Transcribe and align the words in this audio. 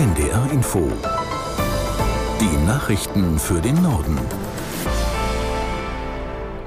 NDR 0.00 0.50
Info. 0.50 0.90
Die 2.40 2.66
Nachrichten 2.66 3.38
für 3.38 3.60
den 3.60 3.82
Norden. 3.82 4.18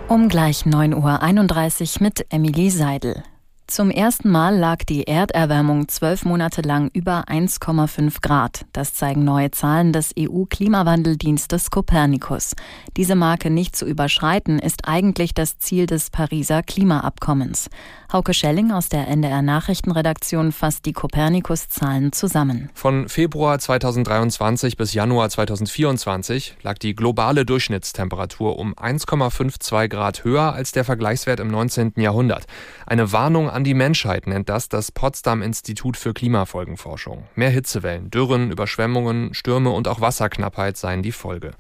Um 0.08 0.30
gleich 0.30 0.68
9.31 0.68 1.96
Uhr 1.96 2.04
mit 2.04 2.28
Emilie 2.30 2.70
Seidel. 2.70 3.24
Zum 3.66 3.90
ersten 3.90 4.30
Mal 4.30 4.58
lag 4.58 4.84
die 4.84 5.08
Erderwärmung 5.08 5.88
zwölf 5.88 6.26
Monate 6.26 6.62
lang 6.62 6.92
über 6.94 7.24
1,5 7.30 8.22
Grad. 8.22 8.66
Das 8.74 8.94
zeigen 8.94 9.24
neue 9.24 9.52
Zahlen 9.52 9.94
des 9.94 10.14
EU-Klimawandeldienstes 10.20 11.72
Copernicus. 11.72 12.56
Diese 12.98 13.16
Marke 13.16 13.50
nicht 13.50 13.76
zu 13.76 13.86
überschreiten, 13.86 14.60
ist 14.60 14.88
eigentlich 14.88 15.34
das 15.34 15.60
Ziel 15.60 15.86
des 15.86 16.10
Pariser 16.10 16.62
Klimaabkommens. 16.62 17.70
Hauke 18.12 18.36
Schelling 18.36 18.72
aus 18.72 18.90
der 18.90 19.08
NDR 19.08 19.42
Nachrichtenredaktion 19.42 20.52
fasst 20.52 20.86
die 20.86 20.94
Copernicus-Zahlen 20.94 22.12
zusammen. 22.12 22.70
Von 22.76 23.10
Februar 23.10 23.58
2023 23.58 24.78
bis 24.78 24.94
Januar 24.94 25.30
2024 25.30 26.58
lag 26.62 26.78
die 26.78 26.96
globale 26.96 27.44
Durchschnittstemperatur 27.44 28.60
um 28.60 28.76
1,52 28.76 29.88
Grad 29.88 30.24
höher 30.26 30.54
als 30.54 30.74
der 30.74 30.84
Vergleichswert 30.84 31.40
im 31.40 31.48
19. 31.48 31.94
Jahrhundert. 31.96 32.46
Eine 32.86 33.12
Warnung 33.12 33.50
an 33.54 33.64
die 33.64 33.74
Menschheit 33.74 34.28
nennt 34.28 34.50
das 34.50 34.68
das 34.68 34.92
Potsdam 34.92 35.42
Institut 35.42 35.96
für 35.96 36.14
Klimafolgenforschung. 36.14 37.24
Mehr 37.36 37.50
Hitzewellen, 37.50 38.12
Dürren, 38.12 38.52
Überschwemmungen, 38.52 39.34
Stürme 39.34 39.70
und 39.70 39.88
auch 39.88 40.02
Wasserknappheit 40.02 40.76
seien 40.78 41.02
die 41.02 41.12
Folge. 41.12 41.52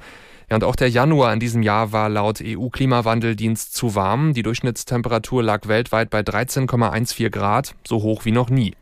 Ja, 0.50 0.58
und 0.58 0.64
auch 0.64 0.76
der 0.76 0.90
Januar 0.90 1.32
in 1.34 1.40
diesem 1.40 1.64
Jahr 1.64 1.92
war 1.92 2.10
laut 2.10 2.42
EU-Klimawandeldienst 2.44 3.74
zu 3.74 3.96
warm. 3.96 4.34
Die 4.34 4.44
Durchschnittstemperatur 4.44 5.42
lag 5.42 5.68
weltweit 5.68 6.10
bei 6.10 6.20
13,14 6.20 7.30
Grad, 7.30 7.76
so 7.88 8.02
hoch 8.02 8.26
wie 8.26 8.32
noch 8.32 8.50
nie. 8.50 8.76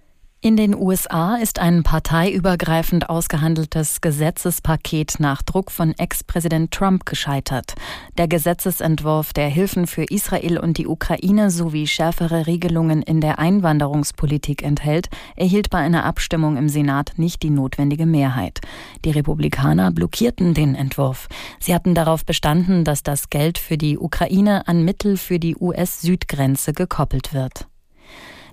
In 0.43 0.57
den 0.57 0.73
USA 0.75 1.35
ist 1.35 1.59
ein 1.59 1.83
parteiübergreifend 1.83 3.11
ausgehandeltes 3.11 4.01
Gesetzespaket 4.01 5.19
nach 5.19 5.43
Druck 5.43 5.69
von 5.69 5.93
Ex-Präsident 5.95 6.71
Trump 6.71 7.05
gescheitert. 7.05 7.75
Der 8.17 8.27
Gesetzesentwurf, 8.27 9.33
der 9.33 9.49
Hilfen 9.49 9.85
für 9.85 10.03
Israel 10.05 10.57
und 10.57 10.79
die 10.79 10.87
Ukraine 10.87 11.51
sowie 11.51 11.85
schärfere 11.85 12.47
Regelungen 12.47 13.03
in 13.03 13.21
der 13.21 13.37
Einwanderungspolitik 13.37 14.63
enthält, 14.63 15.09
erhielt 15.35 15.69
bei 15.69 15.77
einer 15.77 16.05
Abstimmung 16.05 16.57
im 16.57 16.69
Senat 16.69 17.11
nicht 17.17 17.43
die 17.43 17.51
notwendige 17.51 18.07
Mehrheit. 18.07 18.61
Die 19.05 19.11
Republikaner 19.11 19.91
blockierten 19.91 20.55
den 20.55 20.73
Entwurf. 20.73 21.27
Sie 21.59 21.75
hatten 21.75 21.93
darauf 21.93 22.25
bestanden, 22.25 22.83
dass 22.83 23.03
das 23.03 23.29
Geld 23.29 23.59
für 23.59 23.77
die 23.77 23.99
Ukraine 23.99 24.67
an 24.67 24.83
Mittel 24.83 25.17
für 25.17 25.37
die 25.37 25.55
US-Südgrenze 25.55 26.73
gekoppelt 26.73 27.31
wird. 27.35 27.67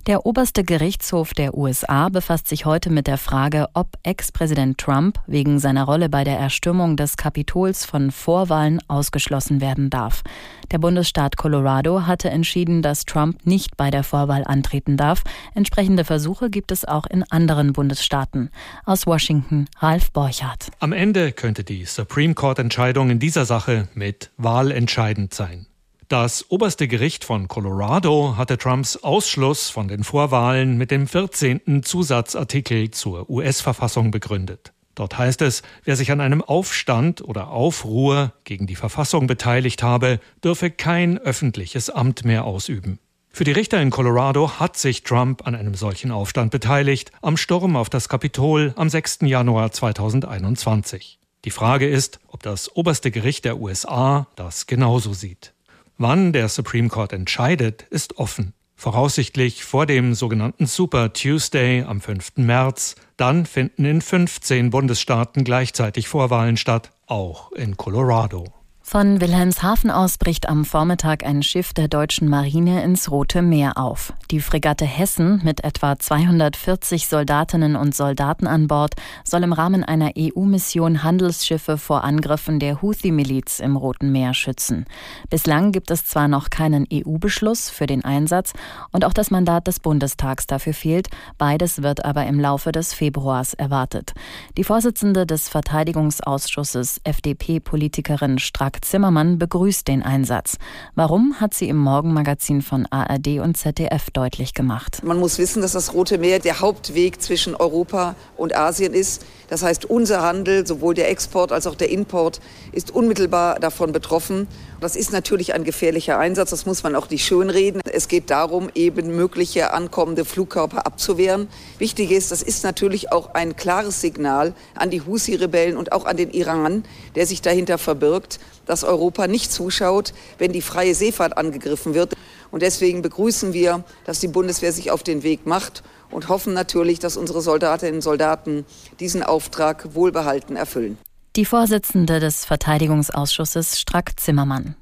Der 0.09 0.25
oberste 0.25 0.63
Gerichtshof 0.63 1.35
der 1.35 1.55
USA 1.55 2.09
befasst 2.09 2.47
sich 2.47 2.65
heute 2.65 2.89
mit 2.89 3.05
der 3.05 3.19
Frage, 3.19 3.67
ob 3.75 3.89
Ex-Präsident 4.01 4.79
Trump 4.79 5.19
wegen 5.27 5.59
seiner 5.59 5.83
Rolle 5.83 6.09
bei 6.09 6.23
der 6.23 6.39
Erstürmung 6.39 6.97
des 6.97 7.15
Kapitols 7.15 7.85
von 7.85 8.09
Vorwahlen 8.09 8.79
ausgeschlossen 8.87 9.61
werden 9.61 9.91
darf. 9.91 10.23
Der 10.71 10.79
Bundesstaat 10.79 11.37
Colorado 11.37 12.07
hatte 12.07 12.31
entschieden, 12.31 12.81
dass 12.81 13.05
Trump 13.05 13.45
nicht 13.45 13.77
bei 13.77 13.91
der 13.91 14.03
Vorwahl 14.03 14.45
antreten 14.45 14.97
darf. 14.97 15.21
Entsprechende 15.53 16.03
Versuche 16.03 16.49
gibt 16.49 16.71
es 16.71 16.85
auch 16.85 17.05
in 17.05 17.21
anderen 17.29 17.73
Bundesstaaten. 17.73 18.49
Aus 18.85 19.05
Washington 19.05 19.67
Ralf 19.77 20.11
Borchardt. 20.11 20.71
Am 20.79 20.91
Ende 20.91 21.33
könnte 21.33 21.63
die 21.63 21.85
Supreme 21.85 22.33
Court 22.33 22.57
Entscheidung 22.57 23.11
in 23.11 23.19
dieser 23.19 23.45
Sache 23.45 23.87
mit 23.93 24.31
Wahl 24.37 24.71
entscheidend 24.71 25.35
sein. 25.35 25.68
Das 26.09 26.49
oberste 26.49 26.87
Gericht 26.87 27.23
von 27.23 27.47
Colorado 27.47 28.35
hatte 28.35 28.57
Trumps 28.57 28.97
Ausschluss 28.97 29.69
von 29.69 29.87
den 29.87 30.03
Vorwahlen 30.03 30.75
mit 30.75 30.89
dem 30.89 31.05
14. 31.05 31.83
Zusatzartikel 31.83 32.89
zur 32.89 33.29
US-Verfassung 33.29 34.09
begründet. 34.09 34.73
Dort 34.95 35.19
heißt 35.19 35.43
es, 35.43 35.61
wer 35.83 35.95
sich 35.95 36.11
an 36.11 36.19
einem 36.19 36.41
Aufstand 36.41 37.21
oder 37.21 37.49
Aufruhr 37.49 38.33
gegen 38.43 38.65
die 38.65 38.75
Verfassung 38.75 39.27
beteiligt 39.27 39.83
habe, 39.83 40.19
dürfe 40.43 40.71
kein 40.71 41.19
öffentliches 41.19 41.91
Amt 41.91 42.25
mehr 42.25 42.43
ausüben. 42.43 42.97
Für 43.29 43.43
die 43.43 43.51
Richter 43.51 43.79
in 43.79 43.91
Colorado 43.91 44.59
hat 44.59 44.77
sich 44.77 45.03
Trump 45.03 45.45
an 45.45 45.53
einem 45.53 45.75
solchen 45.75 46.09
Aufstand 46.09 46.49
beteiligt, 46.49 47.11
am 47.21 47.37
Sturm 47.37 47.75
auf 47.75 47.91
das 47.91 48.09
Kapitol 48.09 48.73
am 48.77 48.89
6. 48.89 49.19
Januar 49.25 49.71
2021. 49.71 51.19
Die 51.45 51.51
Frage 51.51 51.87
ist, 51.87 52.19
ob 52.29 52.41
das 52.41 52.75
oberste 52.75 53.11
Gericht 53.11 53.45
der 53.45 53.59
USA 53.59 54.25
das 54.35 54.65
genauso 54.65 55.13
sieht. 55.13 55.53
Wann 56.01 56.31
der 56.31 56.47
Supreme 56.47 56.87
Court 56.87 57.11
entscheidet, 57.11 57.81
ist 57.89 58.19
offen. 58.19 58.53
Voraussichtlich 58.77 59.65
vor 59.65 59.85
dem 59.85 60.13
sogenannten 60.13 60.65
Super 60.65 61.11
Tuesday 61.11 61.83
am 61.83 61.99
5. 61.99 62.37
März. 62.37 62.95
Dann 63.17 63.45
finden 63.45 63.83
in 63.83 63.99
15 63.99 64.69
Bundesstaaten 64.69 65.43
gleichzeitig 65.43 66.07
Vorwahlen 66.07 66.55
statt, 66.55 66.91
auch 67.05 67.51
in 67.51 67.75
Colorado. 67.75 68.45
Von 68.91 69.21
Wilhelmshaven 69.21 69.91
aus 69.91 70.17
bricht 70.17 70.49
am 70.49 70.65
Vormittag 70.65 71.23
ein 71.23 71.43
Schiff 71.43 71.75
der 71.75 71.87
deutschen 71.87 72.27
Marine 72.27 72.81
ins 72.81 73.11
Rote 73.11 73.43
Meer 73.43 73.77
auf. 73.77 74.13
Die 74.31 74.39
Fregatte 74.39 74.83
Hessen 74.83 75.41
mit 75.43 75.63
etwa 75.63 75.99
240 75.99 77.07
Soldatinnen 77.07 77.75
und 77.75 77.93
Soldaten 77.93 78.47
an 78.47 78.67
Bord 78.67 78.95
soll 79.23 79.43
im 79.43 79.53
Rahmen 79.53 79.83
einer 79.83 80.13
EU-Mission 80.17 81.03
Handelsschiffe 81.03 81.77
vor 81.77 82.03
Angriffen 82.03 82.59
der 82.59 82.81
Houthi-Miliz 82.81 83.59
im 83.59 83.75
Roten 83.75 84.11
Meer 84.11 84.33
schützen. 84.33 84.85
Bislang 85.29 85.71
gibt 85.71 85.91
es 85.91 86.05
zwar 86.05 86.27
noch 86.27 86.49
keinen 86.49 86.87
EU-Beschluss 86.91 87.69
für 87.69 87.85
den 87.85 88.03
Einsatz 88.03 88.53
und 88.91 89.05
auch 89.05 89.13
das 89.13 89.29
Mandat 89.29 89.67
des 89.67 89.79
Bundestags 89.79 90.47
dafür 90.47 90.73
fehlt, 90.73 91.09
beides 91.37 91.83
wird 91.83 92.05
aber 92.05 92.25
im 92.25 92.39
Laufe 92.39 92.71
des 92.71 92.95
Februars 92.95 93.53
erwartet. 93.53 94.15
Die 94.57 94.63
Vorsitzende 94.63 95.27
des 95.27 95.47
Verteidigungsausschusses, 95.47 97.01
FDP-Politikerin 97.03 98.39
Strack 98.39 98.78
Zimmermann 98.81 99.37
begrüßt 99.37 99.87
den 99.87 100.03
Einsatz. 100.03 100.57
Warum 100.95 101.39
hat 101.39 101.53
sie 101.53 101.69
im 101.69 101.77
Morgenmagazin 101.77 102.61
von 102.61 102.85
ARD 102.89 103.39
und 103.39 103.57
ZDF 103.57 104.09
deutlich 104.11 104.53
gemacht. 104.53 105.03
Man 105.03 105.19
muss 105.19 105.37
wissen, 105.37 105.61
dass 105.61 105.73
das 105.73 105.93
Rote 105.93 106.17
Meer 106.17 106.39
der 106.39 106.59
Hauptweg 106.59 107.21
zwischen 107.21 107.55
Europa 107.55 108.15
und 108.37 108.55
Asien 108.55 108.93
ist. 108.93 109.25
Das 109.49 109.63
heißt, 109.63 109.85
unser 109.85 110.21
Handel, 110.21 110.65
sowohl 110.67 110.93
der 110.93 111.09
Export 111.09 111.51
als 111.51 111.65
auch 111.67 111.75
der 111.75 111.89
Import, 111.89 112.39
ist 112.71 112.91
unmittelbar 112.91 113.59
davon 113.59 113.91
betroffen. 113.91 114.47
Das 114.79 114.95
ist 114.95 115.11
natürlich 115.11 115.53
ein 115.53 115.63
gefährlicher 115.63 116.19
Einsatz, 116.19 116.51
das 116.51 116.65
muss 116.65 116.83
man 116.83 116.95
auch 116.95 117.09
nicht 117.09 117.25
schönreden. 117.25 117.81
Es 117.91 118.07
geht 118.07 118.29
darum, 118.29 118.69
eben 118.75 119.15
mögliche 119.15 119.73
ankommende 119.73 120.23
Flugkörper 120.23 120.85
abzuwehren. 120.85 121.47
Wichtig 121.79 122.11
ist, 122.11 122.31
das 122.31 122.41
ist 122.41 122.63
natürlich 122.63 123.11
auch 123.11 123.33
ein 123.33 123.55
klares 123.55 123.99
Signal 123.99 124.53
an 124.75 124.89
die 124.89 125.01
Husi-Rebellen 125.01 125.75
und 125.75 125.91
auch 125.91 126.05
an 126.05 126.15
den 126.15 126.29
Iran, 126.29 126.83
der 127.15 127.25
sich 127.25 127.41
dahinter 127.41 127.77
verbirgt, 127.77 128.39
dass 128.69 128.83
Europa 128.83 129.25
nicht 129.25 129.51
zuschaut, 129.51 130.13
wenn 130.37 130.51
die 130.51 130.61
freie 130.61 130.93
Seefahrt 130.93 131.37
angegriffen 131.37 131.95
wird. 131.95 132.13
Und 132.51 132.61
deswegen 132.61 133.01
begrüßen 133.01 133.51
wir, 133.51 133.83
dass 134.05 134.19
die 134.19 134.27
Bundeswehr 134.27 134.71
sich 134.71 134.91
auf 134.91 135.01
den 135.01 135.23
Weg 135.23 135.47
macht 135.47 135.81
und 136.11 136.29
hoffen 136.29 136.53
natürlich, 136.53 136.99
dass 136.99 137.17
unsere 137.17 137.41
Soldatinnen 137.41 137.95
und 137.95 138.01
Soldaten 138.01 138.65
diesen 138.99 139.23
Auftrag 139.23 139.95
wohlbehalten 139.95 140.55
erfüllen. 140.55 140.99
Die 141.35 141.45
Vorsitzende 141.45 142.19
des 142.19 142.45
Verteidigungsausschusses 142.45 143.79
Strack 143.79 144.19
Zimmermann. 144.19 144.75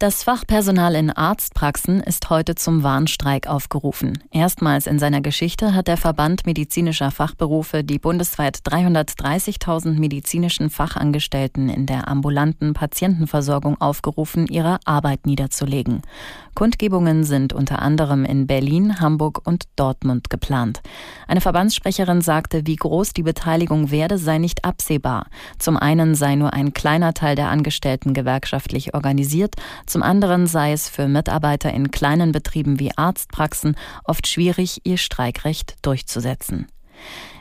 Das 0.00 0.22
Fachpersonal 0.22 0.94
in 0.94 1.10
Arztpraxen 1.10 2.00
ist 2.00 2.30
heute 2.30 2.54
zum 2.54 2.84
Warnstreik 2.84 3.48
aufgerufen. 3.48 4.22
Erstmals 4.30 4.86
in 4.86 5.00
seiner 5.00 5.20
Geschichte 5.20 5.74
hat 5.74 5.88
der 5.88 5.96
Verband 5.96 6.46
medizinischer 6.46 7.10
Fachberufe 7.10 7.82
die 7.82 7.98
bundesweit 7.98 8.58
330.000 8.58 9.98
medizinischen 9.98 10.70
Fachangestellten 10.70 11.68
in 11.68 11.86
der 11.86 12.06
ambulanten 12.06 12.74
Patientenversorgung 12.74 13.80
aufgerufen, 13.80 14.46
ihre 14.46 14.78
Arbeit 14.84 15.26
niederzulegen. 15.26 16.02
Kundgebungen 16.54 17.24
sind 17.24 17.52
unter 17.52 17.82
anderem 17.82 18.24
in 18.24 18.46
Berlin, 18.46 19.00
Hamburg 19.00 19.40
und 19.44 19.64
Dortmund 19.74 20.30
geplant. 20.30 20.80
Eine 21.26 21.40
Verbandssprecherin 21.40 22.20
sagte, 22.20 22.66
wie 22.66 22.76
groß 22.76 23.14
die 23.14 23.22
Beteiligung 23.22 23.90
werde, 23.90 24.18
sei 24.18 24.38
nicht 24.38 24.64
absehbar. 24.64 25.26
Zum 25.58 25.76
einen 25.76 26.14
sei 26.14 26.36
nur 26.36 26.52
ein 26.52 26.72
kleiner 26.72 27.14
Teil 27.14 27.34
der 27.34 27.48
Angestellten 27.48 28.12
gewerkschaftlich 28.12 28.94
organisiert, 28.94 29.54
zum 29.88 30.02
anderen 30.02 30.46
sei 30.46 30.72
es 30.72 30.88
für 30.88 31.08
Mitarbeiter 31.08 31.72
in 31.72 31.90
kleinen 31.90 32.32
Betrieben 32.32 32.78
wie 32.78 32.96
Arztpraxen 32.96 33.76
oft 34.04 34.26
schwierig, 34.26 34.80
ihr 34.84 34.98
Streikrecht 34.98 35.76
durchzusetzen. 35.82 36.66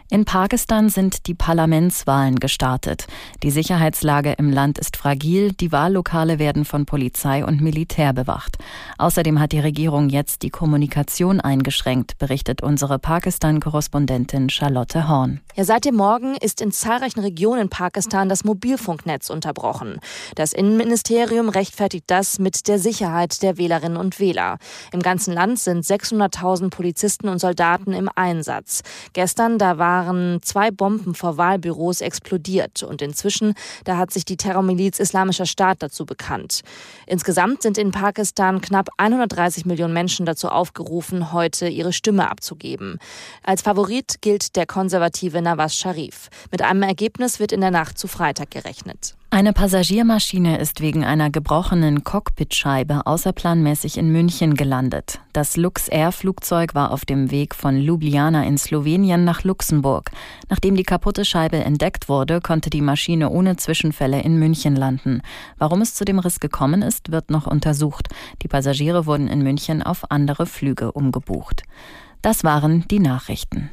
In 0.09 0.24
Pakistan 0.24 0.88
sind 0.88 1.27
die 1.27 1.33
Parlamentswahlen 1.33 2.38
gestartet. 2.38 3.07
Die 3.44 3.51
Sicherheitslage 3.51 4.36
im 4.38 4.50
Land 4.50 4.80
ist 4.80 4.95
fragil, 4.95 5.51
die 5.51 5.74
Wahllokale 5.74 6.39
werden 6.39 6.63
von 6.63 6.86
Polizei 6.86 7.44
und 7.44 7.59
Militär 7.59 8.13
bewacht. 8.13 8.57
Außerdem 8.98 9.38
hat 9.38 9.51
die 9.51 9.59
Regierung 9.59 10.07
jetzt 10.07 10.44
die 10.44 10.50
Kommunikation 10.50 11.42
eingeschränkt, 11.42 12.18
berichtet 12.19 12.63
unsere 12.63 13.00
Pakistan-Korrespondentin 13.00 14.50
Charlotte 14.50 15.09
Horn. 15.09 15.42
Ja, 15.56 15.65
seit 15.65 15.83
dem 15.83 15.95
Morgen 15.95 16.38
ist 16.38 16.62
in 16.62 16.71
zahlreichen 16.71 17.19
Regionen 17.19 17.68
Pakistan 17.68 18.30
das 18.30 18.45
Mobilfunknetz 18.45 19.30
unterbrochen. 19.30 20.00
Das 20.36 20.53
Innenministerium 20.53 21.50
rechtfertigt 21.50 22.06
das 22.07 22.39
mit 22.39 22.69
der 22.69 22.80
Sicherheit 22.80 23.42
der 23.44 23.57
Wählerinnen 23.57 23.98
und 23.98 24.21
Wähler. 24.21 24.57
Im 24.94 25.01
ganzen 25.01 25.33
Land 25.33 25.60
sind 25.60 25.83
600.000 25.83 26.69
Polizisten 26.69 27.27
und 27.27 27.39
Soldaten 27.39 27.92
im 27.92 28.10
Einsatz. 28.15 28.83
Gestern, 29.12 29.57
da 29.57 29.77
war 29.77 29.96
waren 29.97 30.41
zwei 30.44 30.69
Bomben 30.69 31.15
vor 31.15 31.38
Wahlbüros 31.38 32.01
explodiert 32.01 32.83
und 32.83 33.01
inzwischen, 33.01 33.55
da 33.83 33.97
hat 33.97 34.11
sich 34.11 34.25
die 34.25 34.38
Terrormiliz 34.38 34.99
Islamischer 34.99 35.47
Staat 35.47 35.81
dazu 35.81 36.05
bekannt. 36.05 36.61
Insgesamt 37.07 37.63
sind 37.63 37.79
in 37.79 37.91
Pakistan 37.91 38.61
knapp 38.61 38.89
130 38.97 39.65
Millionen 39.65 39.94
Menschen 39.94 40.27
dazu 40.27 40.49
aufgerufen, 40.49 41.33
heute 41.33 41.67
ihre 41.67 41.94
Stimme 41.94 42.29
abzugeben. 42.29 42.99
Als 43.41 43.63
Favorit 43.63 44.21
gilt 44.21 44.55
der 44.55 44.67
konservative 44.67 45.41
Nawaz 45.41 45.73
Sharif. 45.73 46.29
Mit 46.51 46.61
einem 46.61 46.83
Ergebnis 46.83 47.39
wird 47.39 47.51
in 47.51 47.61
der 47.61 47.71
Nacht 47.71 47.97
zu 47.97 48.07
Freitag 48.07 48.51
gerechnet. 48.51 49.15
Eine 49.29 49.51
Passagiermaschine 49.51 50.57
ist 50.57 50.79
wegen 50.79 51.03
einer 51.03 51.29
gebrochenen 51.29 52.06
Cockpitscheibe 52.06 53.06
außerplanmäßig 53.06 53.97
in 53.97 54.09
München 54.09 54.53
gelandet. 54.53 55.19
Das 55.33 55.57
Lux-Air-Flugzeug 55.57 56.74
war 56.74 56.91
auf 56.91 57.03
dem 57.03 57.29
Weg 57.29 57.53
von 57.53 57.75
Ljubljana 57.75 58.45
in 58.45 58.57
Slowenien 58.57 59.25
nach 59.25 59.44
Luxemburg. 59.44 60.12
Nachdem 60.47 60.77
die 60.77 60.83
kaputte 60.83 61.25
Scheibe 61.25 61.57
entdeckt 61.57 62.07
wurde, 62.07 62.39
konnte 62.39 62.69
die 62.69 62.81
Maschine 62.81 63.29
ohne 63.29 63.57
Zwischenfälle 63.57 64.21
in 64.21 64.39
München 64.39 64.77
landen. 64.77 65.21
Warum 65.57 65.81
es 65.81 65.94
zu 65.94 66.06
dem 66.06 66.19
Riss 66.19 66.39
gekommen 66.39 66.81
ist, 66.81 67.12
wird 67.12 67.29
noch 67.29 67.47
untersucht. 67.47 68.07
Die 68.44 68.47
Passagiere 68.47 69.06
wurden 69.06 69.27
in 69.27 69.44
München 69.44 69.83
auf 69.83 70.09
andere 70.09 70.45
Flüge 70.45 70.94
umgebucht. 70.94 71.63
Das 72.21 72.45
waren 72.45 72.88
die 72.88 73.00
Nachrichten. 73.00 73.69